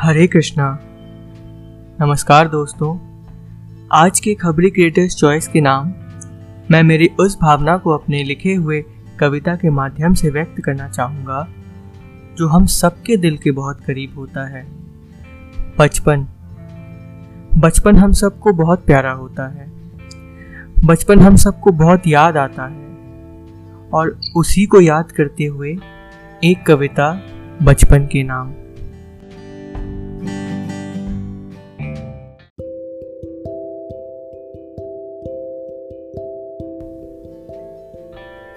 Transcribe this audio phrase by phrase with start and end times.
[0.00, 0.78] हरे कृष्णा।
[2.00, 2.98] नमस्कार दोस्तों।
[3.92, 5.92] आज के खबरी क्रिएटर्स चॉइस के नाम,
[6.70, 8.84] मैं मेरी उस भावना को अपने लिखे हुए
[9.20, 11.48] कविता के माध्यम से व्यक्त करना चाहूँगा,
[12.36, 14.66] जो हम सबके दिल के बहुत करीब होता है।
[15.78, 16.26] बचपन।
[17.58, 19.72] बचपन हम सबको बहुत प्यारा होता है।
[20.84, 22.86] बचपन हम सबको बहुत याद आता है।
[23.94, 25.76] और उसी को याद करते हुए
[26.44, 27.22] एक कविता
[27.62, 28.52] बचपन के नाम।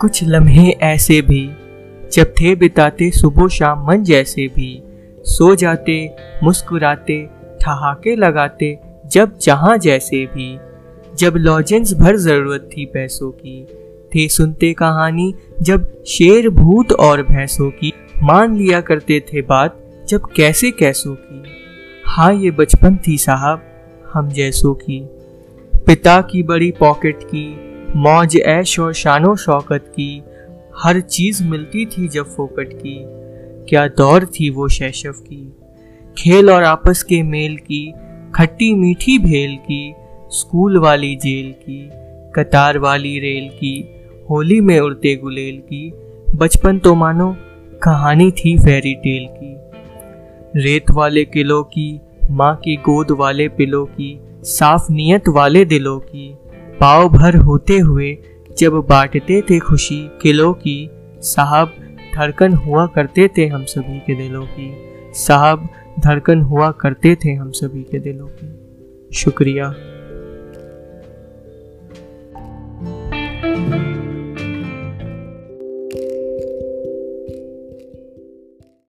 [0.01, 1.51] कुछ लम्हे ऐसे भी।
[2.13, 4.83] जब थे बिताते सुबह शाम मन जैसे भी।
[5.23, 7.29] सो जाते, मुस्कुराते,
[7.61, 10.59] ठहाके लगाते, जब जहाँ जैसे भी।
[11.15, 13.67] जब लॉजेंस भर ज़रूरत थी पैसों की।
[14.15, 20.21] थे सुनते कहानी, जब शेर भूत और भैंसों की। मान लिया करते थे बात, जब
[20.35, 21.43] कैसे कैसों की।
[22.05, 23.61] हाँ ये बचपन थी साहब,
[24.13, 25.09] हम जैसों की।
[25.85, 30.23] पिता की बड़ी पॉकेट की मौज ऐश और शानो शौकत की,
[30.83, 32.99] हर चीज़ मिलती थी जब फोकट की।
[33.69, 35.55] क्या दौर थी वो शैशव की।
[36.17, 37.93] खेल और आपस के मेल की,
[38.35, 39.93] खट्टी मीठी भेल की,
[40.29, 41.89] स्कूल वाली जेल की,
[42.35, 43.95] कतार वाली रेल की,
[44.29, 45.93] होली में उड़ते गुलेल की।
[46.35, 47.35] बचपन तो मानो
[47.83, 49.55] कहानी थी फेरी टेल की।
[50.63, 56.37] रेत वाले किलो की, माँ की गोद वाले पिलो की, साफ़ नियत वाले दिलों की।
[56.81, 58.17] पाव भर होते हुए
[58.57, 61.73] जब बांटते थे खुशी किलो की, साहब
[62.15, 64.73] धड़कन हुआ करते थे हम सभी के दिलों की।
[65.13, 68.59] साहब धड़कन हुआ करते थे हम सभी के दिलों की।
[69.13, 69.73] शुक्रिया।